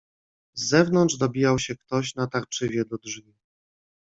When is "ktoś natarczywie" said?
1.75-2.85